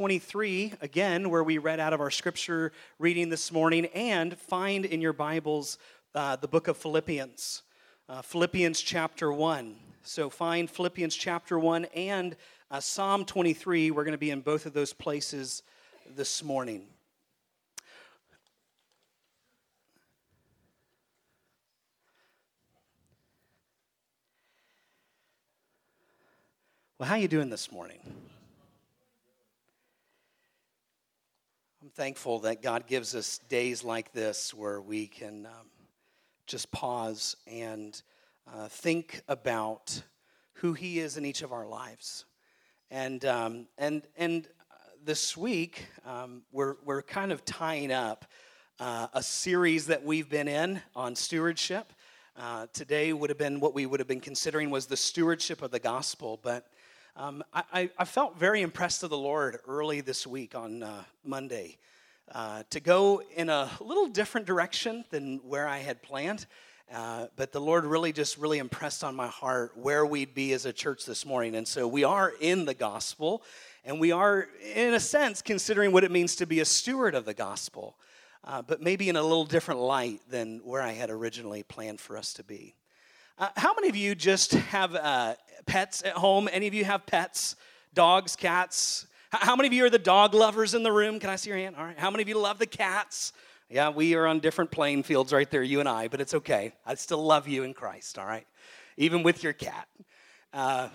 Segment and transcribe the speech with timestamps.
[0.00, 5.02] 23, again, where we read out of our scripture reading this morning, and find in
[5.02, 5.76] your Bibles
[6.14, 7.60] uh, the book of Philippians,
[8.08, 9.76] uh, Philippians chapter 1.
[10.02, 12.34] So find Philippians chapter 1 and
[12.70, 13.90] uh, Psalm 23.
[13.90, 15.62] We're going to be in both of those places
[16.16, 16.86] this morning.
[26.98, 27.98] Well, how you doing this morning?
[31.82, 35.66] I'm thankful that God gives us days like this where we can um,
[36.46, 38.02] just pause and
[38.46, 40.02] uh, think about
[40.56, 42.26] who He is in each of our lives.
[42.90, 48.26] And, um, and, and uh, this week, um, we're, we're kind of tying up
[48.78, 51.94] uh, a series that we've been in on stewardship.
[52.36, 55.70] Uh, today would have been what we would have been considering was the stewardship of
[55.70, 56.66] the gospel, but
[57.16, 61.78] um, I, I, felt very impressed of the Lord early this week on uh, Monday
[62.32, 66.46] uh, to go in a little different direction than where I had planned.
[66.92, 70.66] Uh, but the Lord really just really impressed on my heart where we'd be as
[70.66, 71.54] a church this morning.
[71.54, 73.42] And so we are in the gospel,
[73.84, 77.24] and we are, in a sense, considering what it means to be a steward of
[77.24, 77.96] the gospel,
[78.44, 82.16] uh, but maybe in a little different light than where I had originally planned for
[82.16, 82.74] us to be.
[83.38, 85.34] Uh, how many of you just have uh,
[85.70, 86.48] pets at home?
[86.50, 87.54] Any of you have pets?
[87.94, 89.06] Dogs, cats?
[89.30, 91.20] How many of you are the dog lovers in the room?
[91.20, 91.76] Can I see your hand?
[91.76, 91.96] All right.
[91.96, 93.32] How many of you love the cats?
[93.68, 96.72] Yeah, we are on different playing fields right there, you and I, but it's okay.
[96.84, 98.44] I still love you in Christ, all right?
[98.96, 99.86] Even with your cat.
[100.52, 100.88] Uh,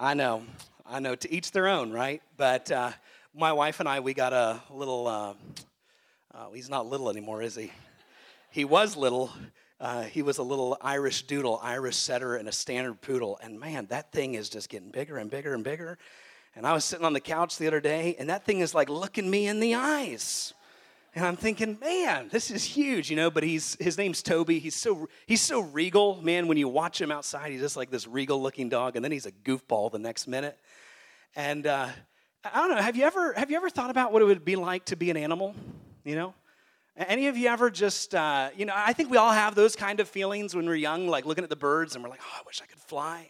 [0.00, 0.44] I know,
[0.86, 2.22] I know, to each their own, right?
[2.38, 2.92] But uh,
[3.36, 5.34] my wife and I, we got a little, uh,
[6.34, 7.70] uh he's not little anymore, is he?
[8.50, 9.30] He was little,
[9.84, 13.38] uh, he was a little Irish doodle, Irish setter, and a standard poodle.
[13.42, 15.98] And man, that thing is just getting bigger and bigger and bigger.
[16.56, 18.88] And I was sitting on the couch the other day, and that thing is like
[18.88, 20.54] looking me in the eyes.
[21.14, 23.30] And I'm thinking, man, this is huge, you know.
[23.30, 24.58] But he's his name's Toby.
[24.58, 26.48] He's so he's so regal, man.
[26.48, 29.32] When you watch him outside, he's just like this regal-looking dog, and then he's a
[29.32, 30.58] goofball the next minute.
[31.36, 31.88] And uh,
[32.42, 32.82] I don't know.
[32.82, 35.10] Have you ever have you ever thought about what it would be like to be
[35.10, 35.54] an animal?
[36.04, 36.34] You know,
[36.96, 39.98] any of you ever just, uh, you know, I think we all have those kind
[39.98, 42.42] of feelings when we're young, like looking at the birds and we're like, oh, I
[42.46, 43.28] wish I could fly.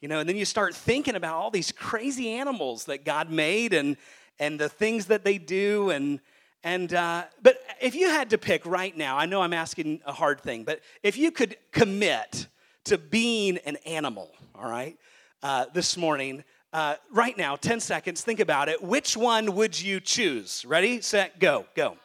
[0.00, 3.72] You know, and then you start thinking about all these crazy animals that God made
[3.72, 3.96] and,
[4.38, 5.90] and the things that they do.
[5.90, 6.20] And,
[6.62, 10.12] and uh, but if you had to pick right now, I know I'm asking a
[10.12, 12.46] hard thing, but if you could commit
[12.84, 14.96] to being an animal, all right,
[15.42, 18.82] uh, this morning, uh, right now, 10 seconds, think about it.
[18.82, 20.64] Which one would you choose?
[20.64, 21.96] Ready, set, go, go.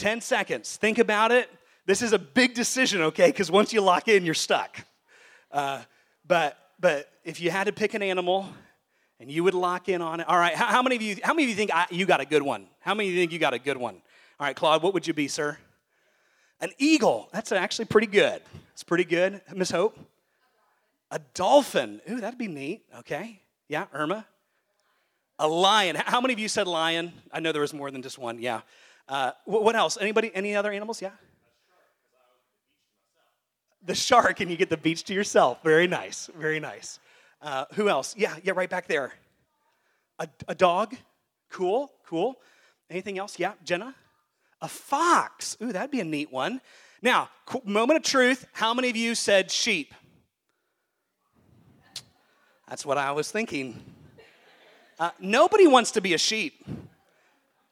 [0.00, 0.76] 10 seconds.
[0.76, 1.50] Think about it.
[1.84, 3.26] This is a big decision, okay?
[3.26, 4.84] Because once you lock in, you're stuck.
[5.52, 5.82] Uh,
[6.26, 8.46] but but if you had to pick an animal
[9.18, 10.54] and you would lock in on it, all right.
[10.54, 11.16] How, how many of you?
[11.22, 12.66] How many of you think I, you got a good one?
[12.80, 13.96] How many of you think you got a good one?
[14.38, 15.58] All right, Claude, what would you be, sir?
[16.62, 17.28] An eagle.
[17.32, 18.40] That's actually pretty good.
[18.72, 19.98] It's pretty good, Miss Hope.
[21.10, 22.00] A dolphin.
[22.10, 22.82] Ooh, that'd be neat.
[23.00, 23.40] Okay.
[23.68, 24.26] Yeah, Irma.
[25.38, 25.96] A lion.
[25.96, 27.12] How many of you said lion?
[27.32, 28.40] I know there was more than just one.
[28.40, 28.60] Yeah.
[29.10, 29.98] Uh, what else?
[30.00, 30.30] Anybody?
[30.32, 31.02] Any other animals?
[31.02, 31.10] Yeah.
[33.84, 35.58] The shark, and you get the beach to yourself.
[35.64, 36.30] Very nice.
[36.38, 37.00] Very nice.
[37.42, 38.14] Uh, who else?
[38.16, 39.12] Yeah, yeah, right back there.
[40.20, 40.94] A, a dog.
[41.50, 42.36] Cool, cool.
[42.88, 43.36] Anything else?
[43.36, 43.96] Yeah, Jenna.
[44.62, 45.56] A fox.
[45.60, 46.60] Ooh, that'd be a neat one.
[47.02, 47.30] Now,
[47.64, 48.46] moment of truth.
[48.52, 49.92] How many of you said sheep?
[52.68, 53.82] That's what I was thinking.
[55.00, 56.64] Uh, nobody wants to be a sheep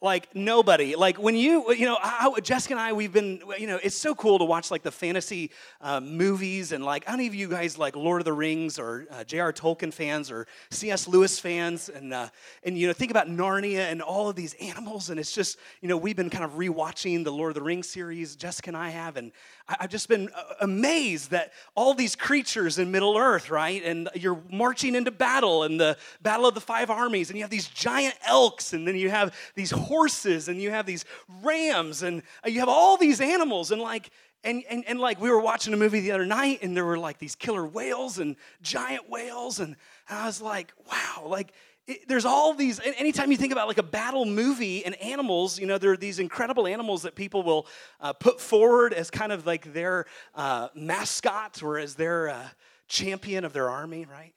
[0.01, 0.95] like nobody.
[0.95, 4.15] Like when you you know how, jessica and i we've been you know it's so
[4.15, 5.51] cool to watch like the fantasy
[5.81, 9.25] uh, movies and like any of you guys like lord of the rings or uh,
[9.25, 12.29] j.r tolkien fans or cs lewis fans and uh,
[12.65, 15.89] and you know think about narnia and all of these animals and it's just you
[15.89, 18.89] know we've been kind of rewatching the lord of the rings series jessica and i
[18.89, 23.49] have and I, i've just been uh, amazed that all these creatures in middle earth
[23.51, 23.83] right?
[23.85, 27.51] And you're marching into battle and the battle of the five armies and you have
[27.51, 31.05] these giant elks and then you have these horses and you have these
[31.43, 34.11] rams and uh, you have all these animals and like
[34.45, 36.99] and, and, and like we were watching a movie the other night and there were
[36.99, 39.75] like these killer whales and giant whales and
[40.09, 41.53] i was like wow like
[41.89, 45.67] it, there's all these anytime you think about like a battle movie and animals you
[45.67, 47.67] know there are these incredible animals that people will
[48.01, 50.07] uh, put forward as kind of like their
[50.37, 52.49] uh, mascot or as their uh,
[52.87, 54.35] champion of their army right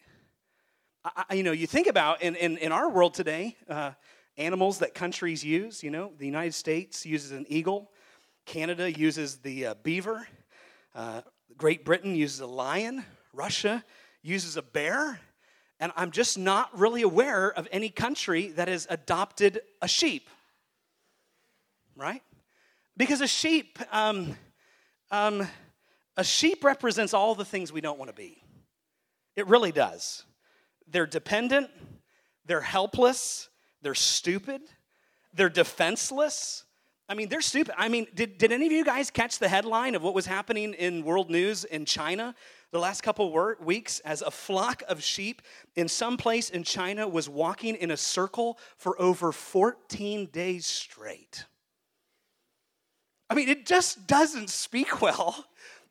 [1.03, 3.92] I, you know you think about in, in, in our world today uh,
[4.38, 5.83] animals that countries use.
[5.83, 7.92] You know, the United States uses an eagle,
[8.45, 10.27] Canada uses the uh, beaver,
[10.95, 11.21] uh,
[11.57, 13.83] Great Britain uses a lion, Russia
[14.21, 15.19] uses a bear.
[15.81, 20.30] And I'm just not really aware of any country that has adopted a sheep,
[21.95, 22.22] right?
[22.95, 24.38] Because a sheep, um,
[25.10, 25.48] um,
[26.16, 28.44] a sheep represents all the things we don't want to be.
[29.36, 30.24] It really does.
[30.88, 31.72] They're dependent,
[32.45, 33.50] they're helpless,
[33.81, 34.62] they're stupid,
[35.34, 36.63] they're defenseless.
[37.10, 37.74] I mean, they're stupid.
[37.75, 40.75] I mean, did, did any of you guys catch the headline of what was happening
[40.75, 42.36] in world news in China
[42.72, 43.32] the last couple
[43.62, 45.42] weeks as a flock of sheep
[45.76, 51.46] in some place in China was walking in a circle for over 14 days straight?
[53.30, 55.46] I mean, it just doesn't speak well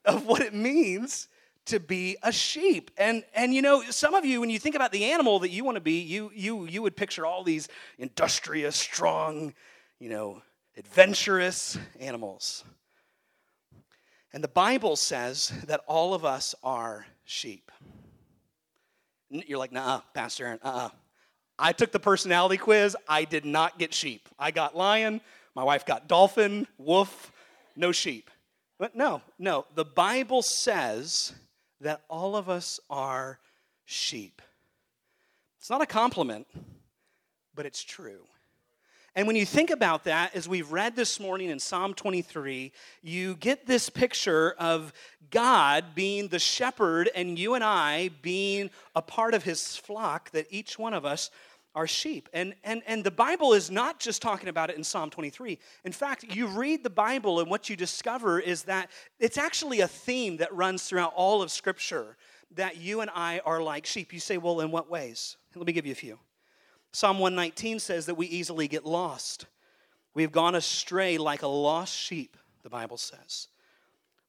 [0.05, 1.27] of what it means
[1.65, 2.91] to be a sheep.
[2.97, 5.63] And and you know, some of you when you think about the animal that you
[5.63, 7.67] want to be, you you you would picture all these
[7.97, 9.53] industrious, strong,
[9.99, 10.41] you know,
[10.77, 12.63] adventurous animals.
[14.33, 17.71] And the Bible says that all of us are sheep.
[19.29, 20.89] You're like, nah, Pastor Aaron, uh-uh.
[21.59, 22.97] I took the personality quiz.
[23.07, 24.27] I did not get sheep.
[24.39, 25.21] I got lion.
[25.53, 27.31] My wife got dolphin, wolf,
[27.75, 28.31] no sheep.
[28.79, 29.65] But no, no.
[29.75, 31.33] The Bible says
[31.81, 33.39] that all of us are
[33.85, 34.41] sheep.
[35.59, 36.47] It's not a compliment,
[37.53, 38.25] but it's true.
[39.13, 42.71] And when you think about that, as we've read this morning in Psalm 23,
[43.01, 44.93] you get this picture of
[45.29, 50.47] God being the shepherd and you and I being a part of his flock, that
[50.49, 51.29] each one of us
[51.75, 52.29] are sheep.
[52.31, 55.59] And, and, and the Bible is not just talking about it in Psalm 23.
[55.83, 59.87] In fact, you read the Bible, and what you discover is that it's actually a
[59.89, 62.15] theme that runs throughout all of Scripture
[62.55, 64.13] that you and I are like sheep.
[64.13, 65.35] You say, well, in what ways?
[65.55, 66.17] Let me give you a few.
[66.91, 69.45] Psalm 119 says that we easily get lost.
[70.13, 73.47] We've gone astray like a lost sheep, the Bible says.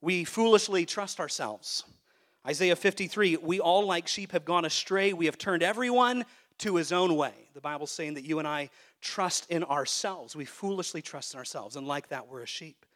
[0.00, 1.85] We foolishly trust ourselves.
[2.47, 5.12] Isaiah 53, we all like sheep have gone astray.
[5.12, 6.25] We have turned everyone
[6.59, 7.32] to his own way.
[7.55, 8.70] The Bible's saying that you and I
[9.00, 10.37] trust in ourselves.
[10.37, 12.87] We foolishly trust in ourselves, and like that, we're a sheep.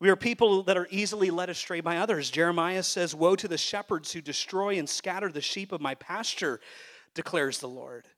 [0.00, 2.28] We are people that are easily led astray by others.
[2.28, 6.60] Jeremiah says, Woe to the shepherds who destroy and scatter the sheep of my pasture,
[7.14, 8.08] declares the Lord.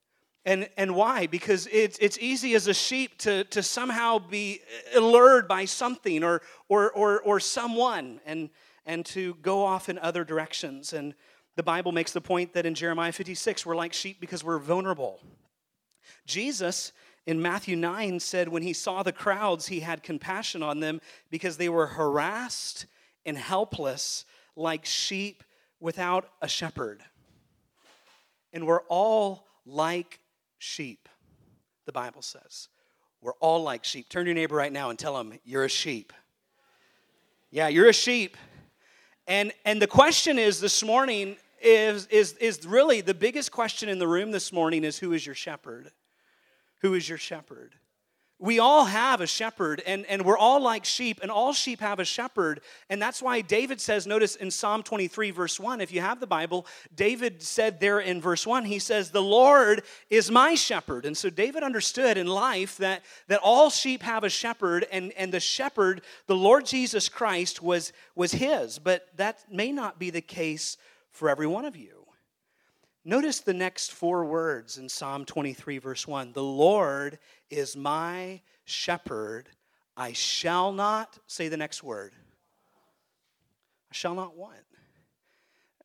[0.46, 1.26] And, and why?
[1.26, 4.61] Because it's, it's easy as a sheep to, to somehow be
[4.94, 8.50] allured by something or, or, or, or someone and,
[8.85, 10.93] and to go off in other directions.
[10.93, 11.14] And
[11.56, 15.20] the Bible makes the point that in Jeremiah 56, we're like sheep because we're vulnerable.
[16.26, 16.93] Jesus
[17.26, 21.00] in Matthew 9 said when he saw the crowds, he had compassion on them
[21.31, 22.85] because they were harassed
[23.25, 24.26] and helpless
[24.56, 25.43] like sheep
[25.81, 27.02] without a shepherd.
[28.52, 30.20] And we're all like
[30.64, 31.08] sheep,
[31.87, 32.69] the Bible says.
[33.20, 34.08] We're all like sheep.
[34.08, 36.12] Turn to your neighbor right now and tell him, You're a sheep.
[37.50, 38.37] Yeah, you're a sheep.
[39.26, 43.99] And, and the question is this morning is, is, is really the biggest question in
[43.99, 45.90] the room this morning is who is your shepherd?
[46.81, 47.75] Who is your shepherd?
[48.44, 51.99] We all have a shepherd, and, and we're all like sheep, and all sheep have
[51.99, 52.61] a shepherd.
[52.91, 56.26] And that's why David says, notice in Psalm 23, verse 1, if you have the
[56.26, 61.06] Bible, David said there in verse 1, he says, The Lord is my shepherd.
[61.06, 65.32] And so David understood in life that, that all sheep have a shepherd, and, and
[65.32, 68.79] the shepherd, the Lord Jesus Christ, was, was his.
[68.79, 70.76] But that may not be the case
[71.12, 72.04] for every one of you.
[73.05, 77.19] Notice the next four words in Psalm 23, verse 1 The Lord
[77.51, 79.51] is my shepherd,
[79.94, 82.15] I shall not, say the next word,
[83.91, 84.56] I shall not want.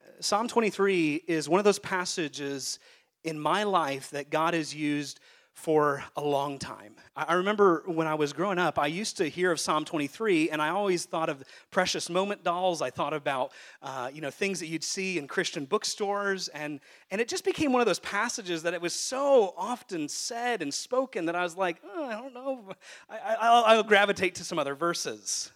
[0.01, 2.79] Uh, Psalm 23 is one of those passages
[3.25, 5.19] in my life that God has used
[5.59, 6.95] for a long time.
[7.17, 10.61] I remember when I was growing up, I used to hear of Psalm 23, and
[10.61, 12.81] I always thought of precious moment dolls.
[12.81, 13.51] I thought about,
[13.81, 16.79] uh, you know, things that you'd see in Christian bookstores, and
[17.11, 20.73] and it just became one of those passages that it was so often said and
[20.73, 22.63] spoken that I was like, oh, I don't know,
[23.09, 25.51] I, will gravitate to some other verses.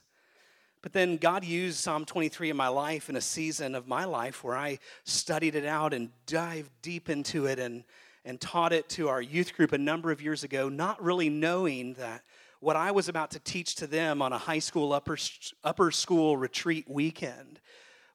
[0.82, 4.44] But then God used Psalm 23 in my life in a season of my life
[4.44, 7.86] where I studied it out and dived deep into it and
[8.26, 11.94] and taught it to our youth group a number of years ago, not really knowing
[11.96, 12.24] that
[12.60, 15.18] what I was about to teach to them on a high school upper,
[15.64, 17.60] upper school retreat weekend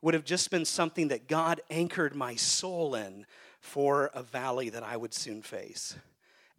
[0.01, 3.27] would have just been something that God anchored my soul in
[3.61, 5.97] for a valley that I would soon face.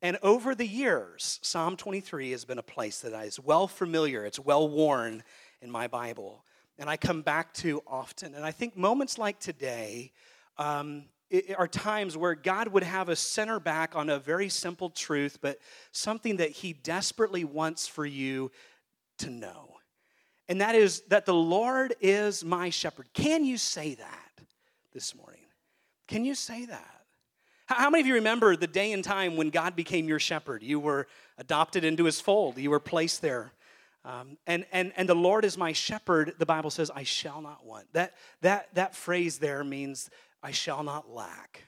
[0.02, 4.40] And over the years, Psalm 23 has been a place that is well familiar, it's
[4.40, 5.24] well worn
[5.62, 6.44] in my Bible,
[6.78, 8.36] and I come back to often.
[8.36, 10.12] And I think moments like today,
[10.58, 11.06] um,
[11.58, 15.60] are times where God would have us center back on a very simple truth, but
[15.92, 18.52] something that He desperately wants for you
[19.20, 19.76] to know.
[20.48, 23.08] And that is that the Lord is my shepherd.
[23.14, 24.32] Can you say that
[24.94, 25.46] this morning?
[26.08, 27.02] Can you say that?
[27.68, 30.64] How many of you remember the day and time when God became your shepherd?
[30.64, 31.08] You were
[31.38, 33.54] adopted into his fold, you were placed there.
[34.06, 37.66] Um, and, and, and the Lord is my shepherd, the Bible says, I shall not
[37.66, 37.86] want.
[37.94, 40.10] That, that, that phrase there means,
[40.42, 41.64] I shall not lack.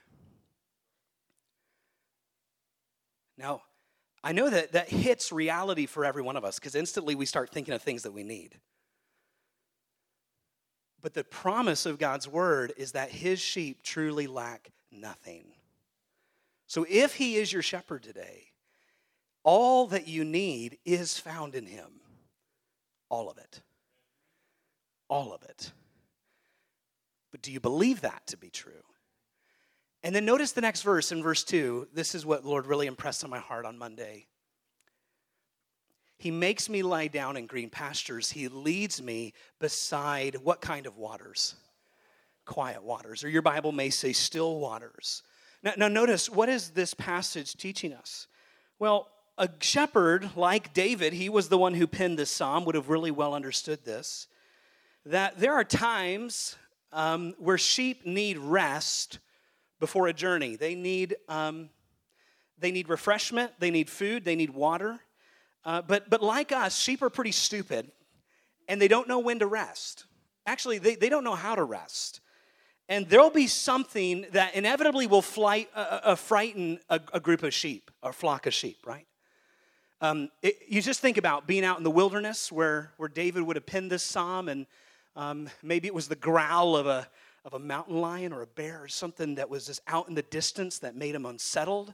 [3.37, 3.61] Now,
[4.23, 7.49] I know that that hits reality for every one of us because instantly we start
[7.49, 8.59] thinking of things that we need.
[11.01, 15.45] But the promise of God's word is that his sheep truly lack nothing.
[16.67, 18.45] So if he is your shepherd today,
[19.43, 21.99] all that you need is found in him.
[23.09, 23.61] All of it.
[25.09, 25.71] All of it.
[27.31, 28.73] But do you believe that to be true?
[30.03, 31.89] And then notice the next verse in verse 2.
[31.93, 34.27] This is what Lord really impressed on my heart on Monday.
[36.17, 38.31] He makes me lie down in green pastures.
[38.31, 41.55] He leads me beside what kind of waters?
[42.45, 43.23] Quiet waters.
[43.23, 45.23] Or your Bible may say still waters.
[45.63, 48.27] Now, now notice, what is this passage teaching us?
[48.77, 49.07] Well,
[49.37, 53.11] a shepherd like David, he was the one who penned this psalm, would have really
[53.11, 54.27] well understood this.
[55.05, 56.55] That there are times
[56.93, 59.19] um, where sheep need rest
[59.79, 60.55] before a journey.
[60.55, 61.69] They need, um,
[62.57, 64.99] they need refreshment, they need food, they need water.
[65.63, 67.91] Uh, but, but like us, sheep are pretty stupid
[68.67, 70.05] and they don't know when to rest.
[70.45, 72.21] Actually, they, they don't know how to rest.
[72.87, 77.43] And there'll be something that inevitably will flight, uh, uh, uh frighten a, a, group
[77.43, 79.07] of sheep, a flock of sheep, right?
[80.01, 83.55] Um, it, you just think about being out in the wilderness where, where David would
[83.55, 84.65] have penned this psalm, and
[85.15, 87.07] um, maybe it was the growl of a,
[87.43, 90.21] of a mountain lion or a bear or something that was just out in the
[90.21, 91.93] distance that made him unsettled.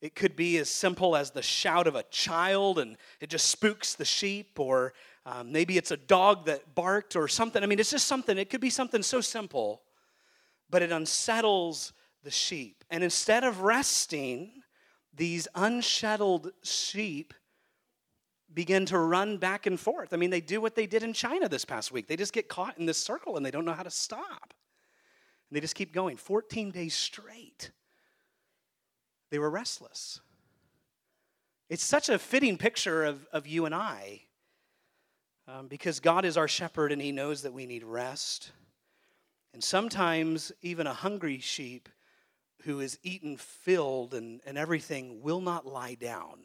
[0.00, 3.94] It could be as simple as the shout of a child and it just spooks
[3.94, 4.92] the sheep, or
[5.26, 7.62] um, maybe it's a dog that barked or something.
[7.62, 9.82] I mean, it's just something, it could be something so simple,
[10.70, 12.84] but it unsettles the sheep.
[12.90, 14.62] And instead of resting,
[15.14, 17.34] these unshuttled sheep
[18.52, 20.12] begin to run back and forth.
[20.12, 22.06] I mean, they do what they did in China this past week.
[22.06, 24.54] They just get caught in this circle and they don't know how to stop.
[25.48, 27.70] And they just keep going 14 days straight.
[29.30, 30.20] They were restless.
[31.68, 34.22] It's such a fitting picture of, of you and I
[35.46, 38.52] um, because God is our shepherd and he knows that we need rest.
[39.52, 41.88] And sometimes, even a hungry sheep
[42.62, 46.40] who is eaten filled and, and everything will not lie down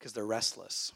[0.00, 0.92] because they're restless.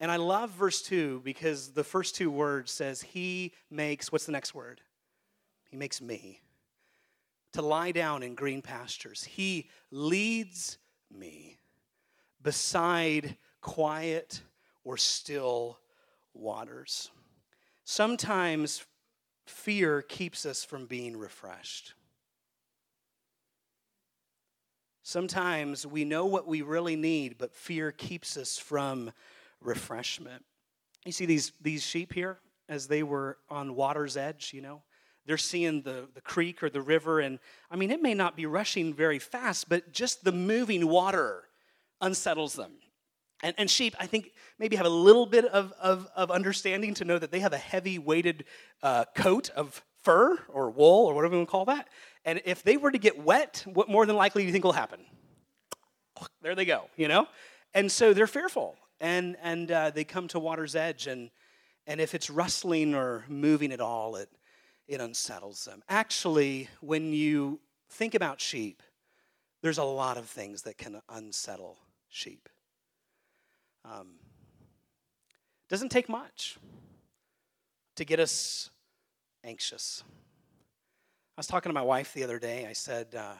[0.00, 4.32] And I love verse 2 because the first two words says, He makes, what's the
[4.32, 4.80] next word?
[5.68, 6.40] He makes me
[7.52, 9.24] to lie down in green pastures.
[9.24, 10.78] He leads
[11.10, 11.58] me
[12.42, 14.42] beside quiet
[14.84, 15.80] or still
[16.32, 17.10] waters.
[17.84, 18.84] Sometimes
[19.46, 21.94] fear keeps us from being refreshed.
[25.08, 29.10] Sometimes we know what we really need, but fear keeps us from
[29.58, 30.44] refreshment.
[31.06, 34.82] You see these, these sheep here as they were on water's edge, you know?
[35.24, 37.20] they're seeing the, the creek or the river.
[37.20, 37.38] And
[37.70, 41.44] I mean, it may not be rushing very fast, but just the moving water
[42.02, 42.72] unsettles them.
[43.42, 47.06] And, and sheep, I think, maybe have a little bit of, of, of understanding to
[47.06, 48.44] know that they have a heavy weighted
[48.82, 51.88] uh, coat of fur or wool or whatever you want to call that.
[52.28, 54.72] And if they were to get wet, what more than likely do you think will
[54.72, 55.00] happen?
[56.42, 57.26] There they go, you know?
[57.72, 58.76] And so they're fearful.
[59.00, 61.06] And, and uh, they come to water's edge.
[61.06, 61.30] And,
[61.86, 64.28] and if it's rustling or moving at all, it,
[64.86, 65.82] it unsettles them.
[65.88, 68.82] Actually, when you think about sheep,
[69.62, 71.78] there's a lot of things that can unsettle
[72.10, 72.50] sheep.
[73.86, 74.16] Um,
[75.70, 76.58] doesn't take much
[77.96, 78.68] to get us
[79.42, 80.04] anxious.
[81.38, 82.66] I was talking to my wife the other day.
[82.68, 83.34] I said, uh,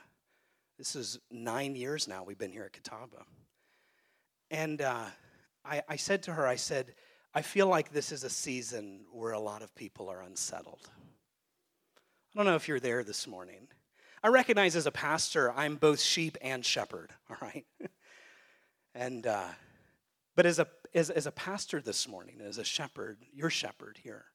[0.78, 3.24] This is nine years now we've been here at Catawba.
[4.52, 5.06] And uh,
[5.64, 6.94] I, I said to her, I said,
[7.34, 10.88] I feel like this is a season where a lot of people are unsettled.
[11.98, 13.66] I don't know if you're there this morning.
[14.22, 17.66] I recognize as a pastor, I'm both sheep and shepherd, all right?
[18.94, 19.48] and, uh,
[20.36, 24.26] but as a, as, as a pastor this morning, as a shepherd, your shepherd here,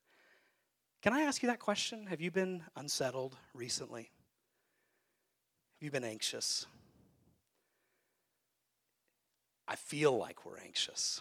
[1.03, 2.07] can I ask you that question?
[2.07, 4.09] Have you been unsettled recently?
[5.75, 6.65] Have you been anxious?
[9.67, 11.19] I feel like we're anxious.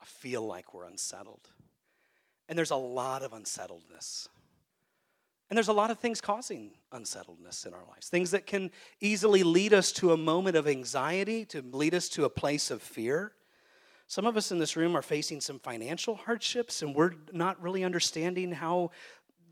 [0.00, 1.50] I feel like we're unsettled.
[2.48, 4.28] And there's a lot of unsettledness.
[5.50, 9.42] And there's a lot of things causing unsettledness in our lives, things that can easily
[9.42, 13.32] lead us to a moment of anxiety, to lead us to a place of fear.
[14.08, 17.84] Some of us in this room are facing some financial hardships, and we're not really
[17.84, 18.90] understanding how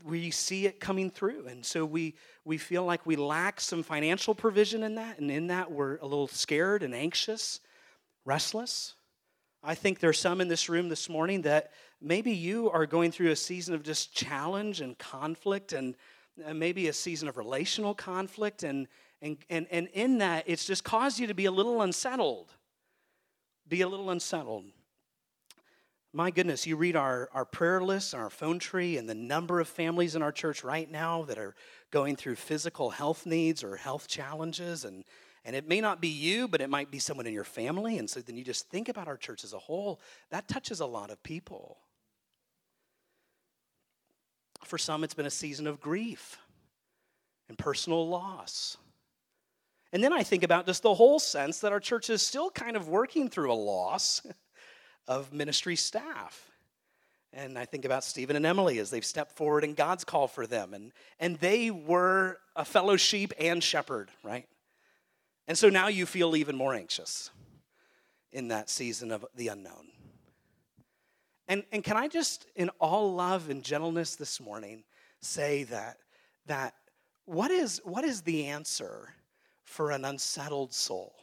[0.03, 1.45] we see it coming through.
[1.47, 5.19] And so we, we feel like we lack some financial provision in that.
[5.19, 7.59] And in that, we're a little scared and anxious,
[8.25, 8.95] restless.
[9.63, 11.71] I think there's some in this room this morning that
[12.01, 15.95] maybe you are going through a season of just challenge and conflict and
[16.43, 18.63] uh, maybe a season of relational conflict.
[18.63, 18.87] And,
[19.21, 22.53] and, and, and in that, it's just caused you to be a little unsettled.
[23.67, 24.65] Be a little unsettled.
[26.13, 29.67] My goodness, you read our, our prayer list, our phone tree, and the number of
[29.67, 31.53] families in our church right now that are
[31.91, 34.85] going through physical health needs or health challenges.
[34.85, 35.03] And,
[35.43, 37.97] and it may not be you, but it might be someone in your family.
[37.97, 39.99] And so then you just think about our church as a whole.
[40.31, 41.77] That touches a lot of people.
[44.63, 46.39] For some, it's been a season of grief
[47.49, 48.77] and personal loss.
[49.93, 52.75] And then I think about just the whole sense that our church is still kind
[52.75, 54.21] of working through a loss
[55.07, 56.51] of ministry staff.
[57.33, 60.47] And I think about Stephen and Emily as they've stepped forward in God's call for
[60.47, 60.73] them.
[60.73, 64.47] And, and they were a fellow sheep and shepherd, right?
[65.47, 67.29] And so now you feel even more anxious
[68.31, 69.87] in that season of the unknown.
[71.47, 74.83] And, and can I just, in all love and gentleness this morning,
[75.21, 75.97] say that,
[76.47, 76.73] that
[77.25, 79.13] what, is, what is the answer
[79.67, 81.13] for an unsettled soul?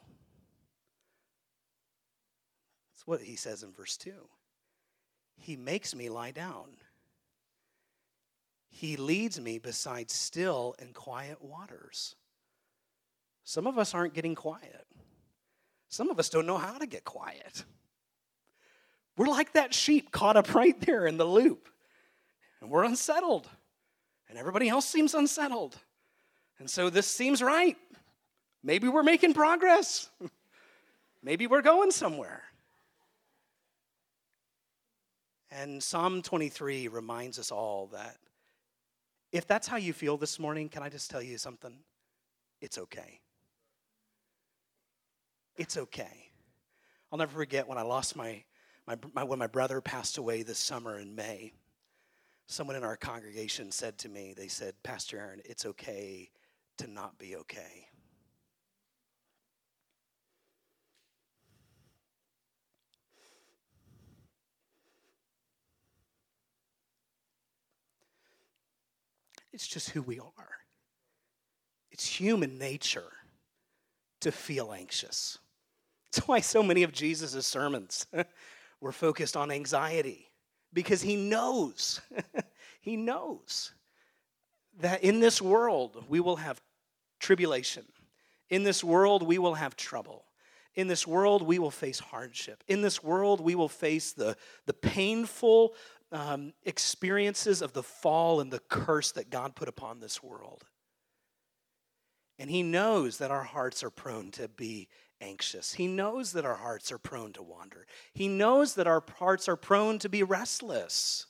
[2.92, 4.12] That's what he says in verse 2.
[5.36, 6.66] He makes me lie down.
[8.68, 12.16] He leads me beside still and quiet waters.
[13.44, 14.86] Some of us aren't getting quiet.
[15.88, 17.64] Some of us don't know how to get quiet.
[19.16, 21.68] We're like that sheep caught up right there in the loop,
[22.60, 23.48] and we're unsettled,
[24.28, 25.76] and everybody else seems unsettled.
[26.58, 27.76] And so this seems right.
[28.64, 30.08] Maybe we're making progress.
[31.22, 32.42] Maybe we're going somewhere.
[35.50, 38.16] And Psalm 23 reminds us all that
[39.30, 41.74] if that's how you feel this morning, can I just tell you something?
[42.60, 43.20] It's okay.
[45.56, 46.30] It's okay.
[47.12, 48.42] I'll never forget when I lost my,
[48.86, 51.52] my, my, when my brother passed away this summer in May.
[52.46, 56.30] Someone in our congregation said to me, they said, Pastor Aaron, it's okay
[56.78, 57.88] to not be okay.
[69.54, 70.50] It's just who we are.
[71.92, 73.12] It's human nature
[74.20, 75.38] to feel anxious.
[76.10, 78.06] That's why so many of Jesus' sermons
[78.80, 80.26] were focused on anxiety,
[80.72, 82.00] because he knows,
[82.80, 83.72] he knows
[84.80, 86.60] that in this world we will have
[87.20, 87.84] tribulation.
[88.50, 90.24] In this world we will have trouble.
[90.74, 92.64] In this world we will face hardship.
[92.66, 94.36] In this world we will face the,
[94.66, 95.74] the painful
[96.14, 100.64] um, experiences of the fall and the curse that God put upon this world.
[102.38, 104.88] And He knows that our hearts are prone to be
[105.20, 105.74] anxious.
[105.74, 107.86] He knows that our hearts are prone to wander.
[108.12, 111.26] He knows that our hearts are prone to be restless.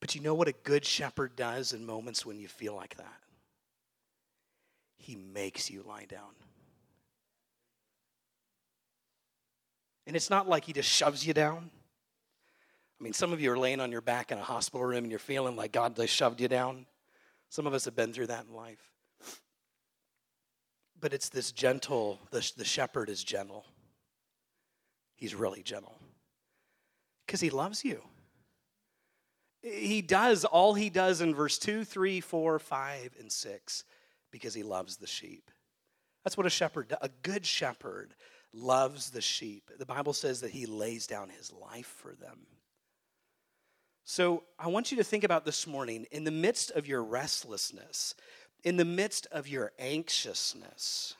[0.00, 3.20] But you know what a good shepherd does in moments when you feel like that?
[4.96, 6.34] He makes you lie down.
[10.06, 11.70] And it's not like he just shoves you down.
[13.02, 15.10] I mean, some of you are laying on your back in a hospital room and
[15.10, 16.86] you're feeling like God just shoved you down.
[17.48, 18.92] Some of us have been through that in life.
[21.00, 23.64] But it's this gentle, the, the shepherd is gentle.
[25.16, 25.98] He's really gentle
[27.26, 28.02] because he loves you.
[29.62, 33.84] He does all he does in verse 2, 3, 4, 5, and 6
[34.30, 35.50] because he loves the sheep.
[36.22, 38.14] That's what a shepherd, a good shepherd,
[38.54, 39.72] loves the sheep.
[39.76, 42.46] The Bible says that he lays down his life for them.
[44.04, 48.14] So I want you to think about this morning in the midst of your restlessness,
[48.64, 51.14] in the midst of your anxiousness.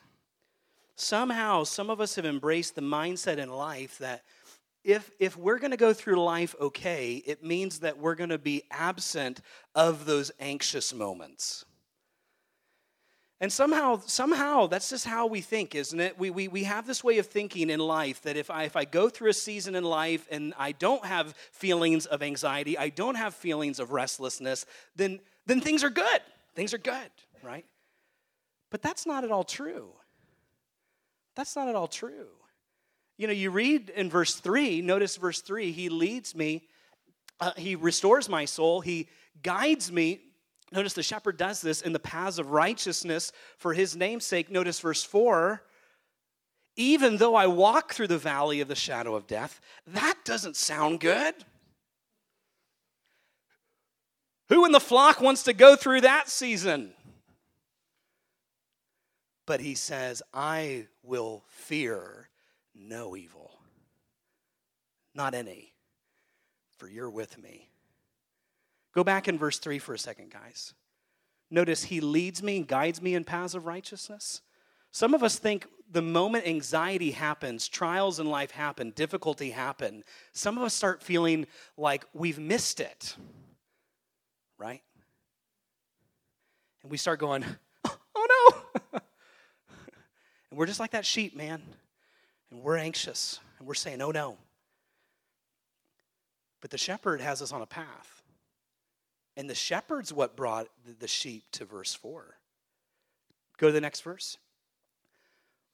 [0.97, 4.23] Somehow, some of us have embraced the mindset in life that
[4.85, 8.39] if, if we're going to go through life okay, it means that we're going to
[8.39, 9.41] be absent
[9.75, 11.65] of those anxious moments.
[13.43, 16.17] And somehow, somehow, that's just how we think, isn't it?
[16.17, 18.85] We, we, we have this way of thinking in life that if I, if I
[18.85, 23.17] go through a season in life and I don't have feelings of anxiety, I don't
[23.17, 26.21] have feelings of restlessness, then, then things are good.
[26.55, 27.11] Things are good,
[27.43, 27.65] right?
[28.71, 29.89] But that's not at all true.
[31.35, 32.29] That's not at all true.
[33.17, 36.69] You know, you read in verse 3, notice verse 3, he leads me,
[37.41, 39.09] uh, he restores my soul, he
[39.43, 40.21] guides me
[40.73, 44.51] Notice the shepherd does this in the paths of righteousness for his namesake.
[44.51, 45.63] Notice verse 4
[46.77, 51.01] even though I walk through the valley of the shadow of death, that doesn't sound
[51.01, 51.35] good.
[54.49, 56.95] Who in the flock wants to go through that season?
[59.47, 62.29] But he says, I will fear
[62.75, 63.61] no evil,
[65.15, 65.75] not any,
[66.79, 67.72] for you're with me.
[68.95, 70.75] Go back in verse 3 for a second, guys.
[71.51, 74.43] Notice he leads me and guides me in paths of righteousness.
[74.91, 80.57] Some of us think the moment anxiety happens, trials in life happen, difficulty happen, some
[80.57, 83.17] of us start feeling like we've missed it.
[84.59, 84.83] Right?
[86.83, 87.45] And we start going,
[87.85, 88.63] oh
[88.95, 89.01] no.
[90.51, 91.63] and we're just like that sheep, man.
[92.51, 94.39] And we're anxious and we're saying, oh no.
[96.61, 98.22] But the shepherd has us on a path.
[99.37, 100.69] And the shepherd's what brought
[101.01, 102.37] the sheep to verse 4.
[103.57, 104.37] Go to the next verse.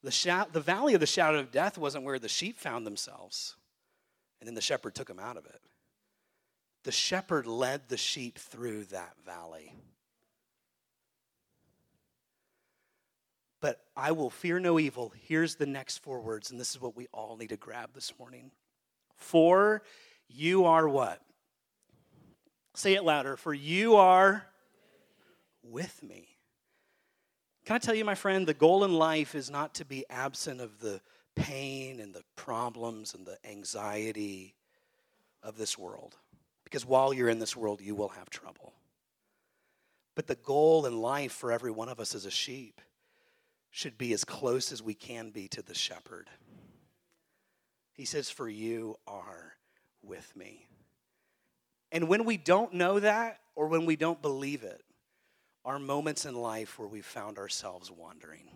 [0.03, 3.57] The, the valley of the shadow of death wasn't where the sheep found themselves,
[4.41, 5.61] and then the shepherd took them out of it.
[6.85, 9.75] The shepherd led the sheep through that valley.
[13.61, 15.13] But I will fear no evil.
[15.21, 18.17] Here's the next four words, and this is what we all need to grab this
[18.19, 18.53] morning.
[19.17, 19.83] For
[20.29, 21.21] you are what?
[22.79, 23.37] Say it louder.
[23.37, 24.47] For you are
[25.65, 26.29] with me.
[27.65, 30.61] Can I tell you, my friend, the goal in life is not to be absent
[30.61, 31.01] of the
[31.35, 34.55] pain and the problems and the anxiety
[35.43, 36.19] of this world.
[36.63, 38.75] Because while you're in this world, you will have trouble.
[40.15, 42.81] But the goal in life for every one of us as a sheep
[43.73, 46.31] should be as close as we can be to the shepherd.
[47.93, 49.55] He says, For you are
[50.01, 50.69] with me.
[51.91, 54.83] And when we don't know that, or when we don't believe it,
[55.65, 58.49] are moments in life where we found ourselves wandering.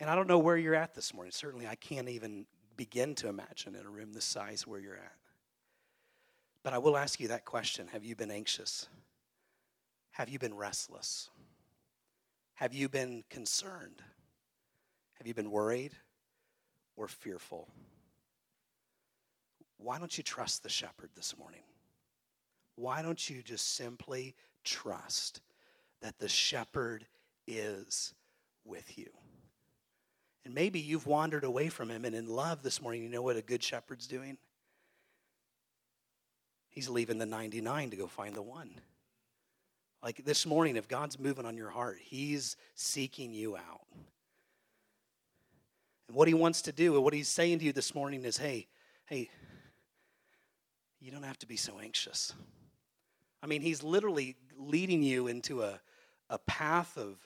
[0.00, 1.32] And I don't know where you're at this morning.
[1.32, 5.16] Certainly, I can't even begin to imagine in a room this size where you're at.
[6.62, 8.88] But I will ask you that question Have you been anxious?
[10.12, 11.30] Have you been restless?
[12.54, 14.02] Have you been concerned?
[15.14, 15.92] Have you been worried
[16.96, 17.68] or fearful?
[19.78, 21.62] Why don't you trust the shepherd this morning?
[22.78, 25.40] why don't you just simply trust
[26.00, 27.06] that the shepherd
[27.46, 28.14] is
[28.64, 29.10] with you?
[30.44, 33.36] And maybe you've wandered away from him, and in love this morning, you know what
[33.36, 34.38] a good shepherd's doing?
[36.70, 38.70] He's leaving the 99 to go find the one.
[40.02, 43.80] Like this morning, if God's moving on your heart, He's seeking you out.
[46.06, 48.36] And what He wants to do, and what He's saying to you this morning is
[48.36, 48.68] hey,
[49.06, 49.28] hey,
[51.00, 52.32] you don't have to be so anxious.
[53.42, 55.80] I mean, he's literally leading you into a,
[56.28, 57.16] a path of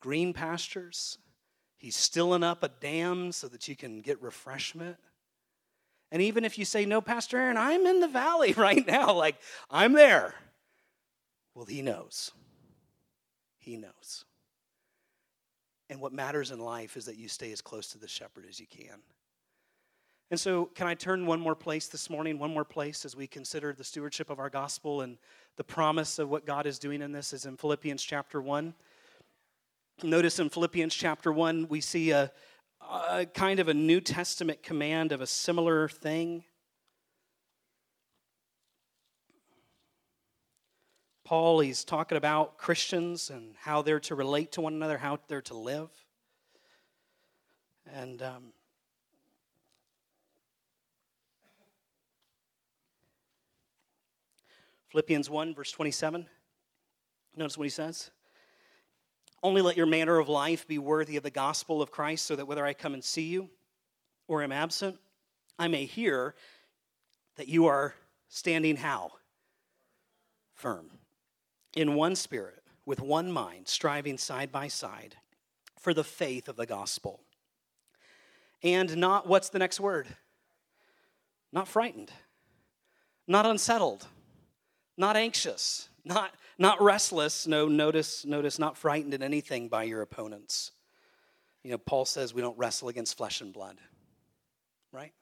[0.00, 1.18] green pastures.
[1.78, 4.96] He's stilling up a dam so that you can get refreshment.
[6.12, 9.36] And even if you say, No, Pastor Aaron, I'm in the valley right now, like
[9.70, 10.34] I'm there.
[11.54, 12.32] Well, he knows.
[13.58, 14.24] He knows.
[15.88, 18.60] And what matters in life is that you stay as close to the shepherd as
[18.60, 19.00] you can.
[20.30, 23.28] And so, can I turn one more place this morning, one more place as we
[23.28, 25.18] consider the stewardship of our gospel and
[25.56, 28.74] the promise of what God is doing in this is in Philippians chapter 1.
[30.02, 32.32] Notice in Philippians chapter 1, we see a,
[32.90, 36.42] a kind of a New Testament command of a similar thing.
[41.24, 45.40] Paul, he's talking about Christians and how they're to relate to one another, how they're
[45.42, 45.90] to live.
[47.92, 48.52] And um,
[54.90, 56.26] Philippians 1, verse 27.
[57.36, 58.10] Notice what he says.
[59.42, 62.46] Only let your manner of life be worthy of the gospel of Christ, so that
[62.46, 63.50] whether I come and see you
[64.26, 64.98] or am absent,
[65.58, 66.34] I may hear
[67.36, 67.94] that you are
[68.28, 69.12] standing how?
[70.54, 70.90] Firm.
[71.74, 75.16] In one spirit, with one mind, striving side by side
[75.78, 77.20] for the faith of the gospel.
[78.62, 80.06] And not, what's the next word?
[81.52, 82.10] Not frightened,
[83.28, 84.06] not unsettled
[84.96, 87.46] not anxious, not, not restless.
[87.46, 90.72] No, notice, notice, not frightened in anything by your opponents.
[91.62, 93.78] You know, Paul says we don't wrestle against flesh and blood,
[94.92, 95.12] right?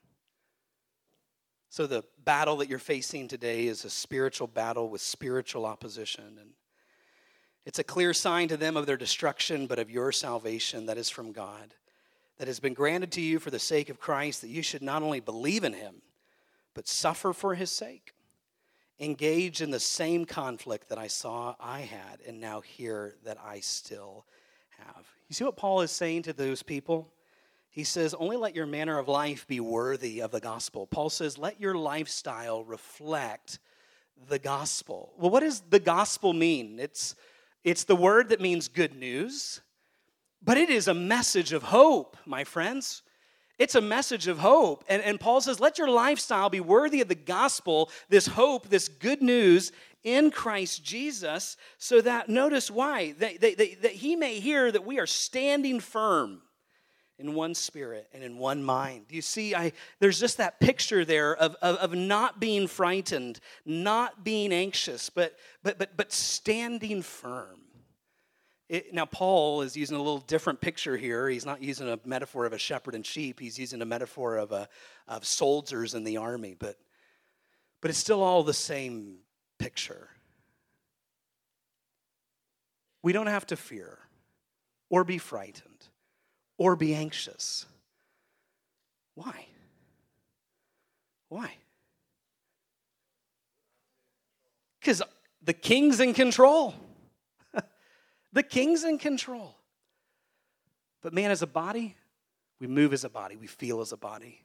[1.70, 6.38] So the battle that you're facing today is a spiritual battle with spiritual opposition.
[6.40, 6.50] And
[7.64, 11.10] it's a clear sign to them of their destruction, but of your salvation that is
[11.10, 11.74] from God,
[12.38, 15.02] that has been granted to you for the sake of Christ, that you should not
[15.02, 16.02] only believe in him,
[16.74, 18.13] but suffer for his sake
[19.00, 23.60] engage in the same conflict that I saw I had and now hear that I
[23.60, 24.24] still
[24.78, 25.06] have.
[25.28, 27.10] You see what Paul is saying to those people?
[27.70, 30.86] He says, Only let your manner of life be worthy of the gospel.
[30.86, 33.58] Paul says, Let your lifestyle reflect
[34.28, 35.12] the gospel.
[35.18, 36.78] Well, what does the gospel mean?
[36.78, 37.16] It's,
[37.64, 39.60] it's the word that means good news,
[40.42, 43.02] but it is a message of hope, my friends.
[43.58, 44.84] It's a message of hope.
[44.88, 48.88] And, and Paul says, let your lifestyle be worthy of the gospel, this hope, this
[48.88, 54.38] good news in Christ Jesus, so that, notice why, that, that, that, that he may
[54.38, 56.42] hear that we are standing firm
[57.18, 59.06] in one spirit and in one mind.
[59.08, 64.24] You see, I, there's just that picture there of, of, of, not being frightened, not
[64.24, 67.60] being anxious, but, but, but, but standing firm.
[68.68, 71.28] It, now, Paul is using a little different picture here.
[71.28, 74.52] He's not using a metaphor of a shepherd and sheep, he's using a metaphor of,
[74.52, 74.68] a,
[75.06, 76.78] of soldiers in the army, but,
[77.80, 79.18] but it's still all the same
[79.58, 80.08] picture.
[83.02, 83.98] We don't have to fear
[84.88, 85.88] or be frightened
[86.56, 87.66] or be anxious.
[89.14, 89.46] Why?
[91.28, 91.52] Why?
[94.80, 95.02] Because
[95.42, 96.74] the king's in control.
[98.34, 99.56] The king's in control.
[101.00, 101.96] But man, as a body,
[102.60, 104.42] we move as a body, we feel as a body.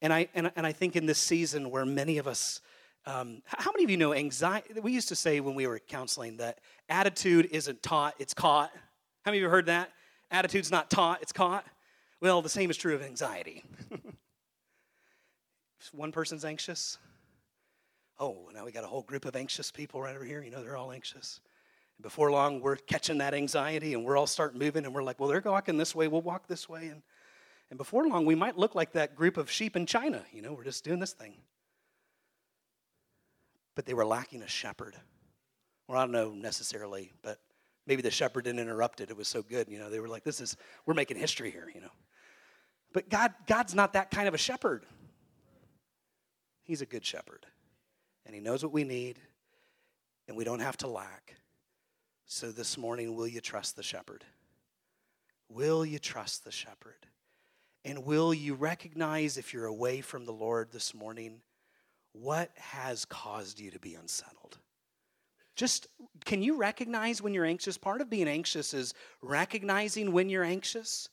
[0.00, 2.60] And I, and, and I think in this season where many of us,
[3.06, 4.78] um, how many of you know anxiety?
[4.80, 8.70] We used to say when we were counseling that attitude isn't taught, it's caught.
[9.24, 9.90] How many of you heard that?
[10.30, 11.64] Attitude's not taught, it's caught.
[12.20, 13.64] Well, the same is true of anxiety.
[13.90, 14.00] if
[15.92, 16.98] one person's anxious,
[18.20, 20.42] oh, now we got a whole group of anxious people right over here.
[20.42, 21.40] You know, they're all anxious.
[22.00, 25.28] Before long, we're catching that anxiety and we're all start moving and we're like, well,
[25.28, 26.88] they're walking this way, we'll walk this way.
[26.88, 27.02] And,
[27.70, 30.22] and before long, we might look like that group of sheep in China.
[30.32, 31.34] You know, we're just doing this thing.
[33.74, 34.94] But they were lacking a shepherd.
[35.88, 37.40] Well, I don't know necessarily, but
[37.86, 39.10] maybe the shepherd didn't interrupt it.
[39.10, 39.88] It was so good, you know.
[39.88, 41.92] They were like, "This is we're making history here," you know.
[42.92, 44.84] But God, God's not that kind of a shepherd.
[46.62, 47.46] He's a good shepherd,
[48.26, 49.18] and He knows what we need,
[50.26, 51.36] and we don't have to lack.
[52.30, 54.22] So this morning, will you trust the shepherd?
[55.48, 57.06] Will you trust the shepherd?
[57.86, 61.40] And will you recognize if you're away from the Lord this morning,
[62.12, 64.58] what has caused you to be unsettled?
[65.56, 65.88] Just
[66.26, 67.78] can you recognize when you're anxious?
[67.78, 71.08] Part of being anxious is recognizing when you're anxious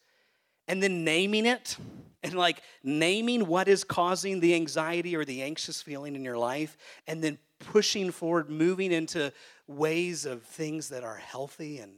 [0.67, 1.77] and then naming it
[2.23, 6.77] and like naming what is causing the anxiety or the anxious feeling in your life
[7.07, 9.31] and then pushing forward moving into
[9.67, 11.93] ways of things that are healthy and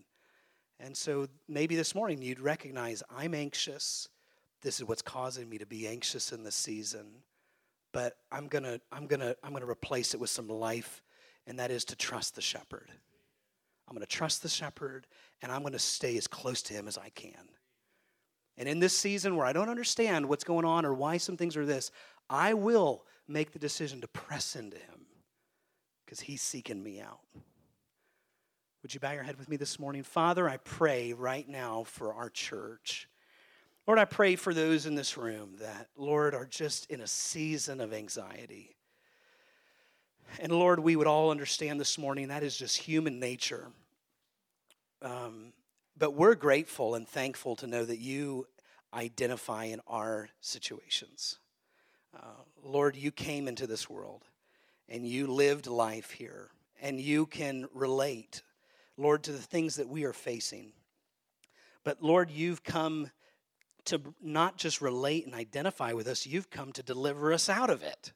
[0.79, 4.07] and so maybe this morning you'd recognize I'm anxious
[4.61, 7.07] this is what's causing me to be anxious in this season
[7.93, 11.01] but I'm to I'm to I'm to replace it with some life
[11.47, 12.91] and that is to trust the shepherd.
[13.89, 15.07] I'm to trust the shepherd,
[15.41, 17.49] and I'm to stay as close to him as I can.
[18.57, 21.55] And in this season where I don't understand what's going on or why some things
[21.55, 21.91] are this,
[22.29, 25.05] I will make the decision to press into him
[26.05, 27.19] because he's seeking me out.
[28.81, 30.03] Would you bow your head with me this morning?
[30.03, 33.09] Father, I pray right now for our church.
[33.85, 37.81] Lord, I pray for those in this room that, Lord, are just in a season
[37.81, 38.75] of anxiety.
[40.39, 43.67] And Lord, we would all understand this morning that is just human nature.
[45.01, 45.53] Um,
[45.97, 48.47] but we're grateful and thankful to know that you
[48.93, 51.39] identify in our situations.
[52.15, 54.23] Uh, Lord, you came into this world
[54.89, 56.49] and you lived life here,
[56.81, 58.41] and you can relate,
[58.95, 60.71] Lord, to the things that we are facing.
[61.83, 63.11] But Lord, you've come
[63.85, 67.83] to not just relate and identify with us, you've come to deliver us out of
[67.83, 68.13] it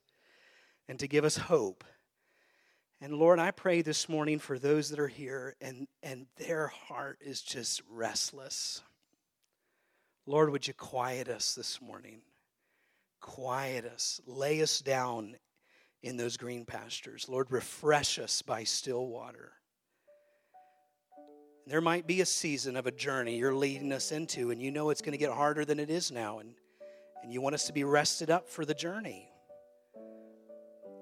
[0.88, 1.84] and to give us hope
[3.02, 7.18] and Lord, I pray this morning for those that are here and, and their heart
[7.20, 8.84] is just restless.
[10.28, 12.22] Lord, would you quiet us this morning?
[13.20, 14.22] Quiet us.
[14.28, 15.36] Lay us down
[16.04, 17.28] in those green pastures.
[17.28, 19.54] Lord, refresh us by still water.
[21.66, 24.92] There might be a season of a journey you're leading us into, and you know
[24.92, 26.54] it's going to get harder than it is now, and,
[27.24, 29.31] and you want us to be rested up for the journey.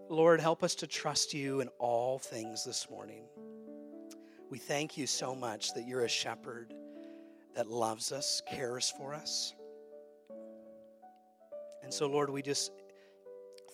[0.10, 3.22] Lord, help us to trust you in all things this morning.
[4.50, 6.74] We thank you so much that you're a shepherd
[7.56, 9.54] that loves us, cares for us.
[11.84, 12.72] And so, Lord, we just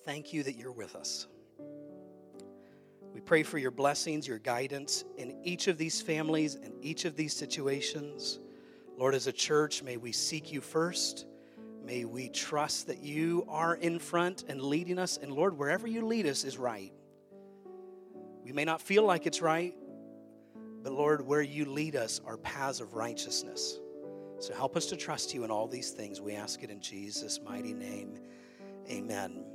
[0.03, 1.25] thank you that you're with us.
[3.13, 7.15] We pray for your blessings, your guidance in each of these families and each of
[7.15, 8.39] these situations.
[8.97, 11.27] Lord, as a church, may we seek you first.
[11.85, 15.17] May we trust that you are in front and leading us.
[15.21, 16.91] And Lord, wherever you lead us is right.
[18.43, 19.75] We may not feel like it's right,
[20.81, 23.79] but Lord, where you lead us are paths of righteousness.
[24.39, 26.19] So help us to trust you in all these things.
[26.19, 28.17] We ask it in Jesus' mighty name.
[28.89, 29.54] Amen.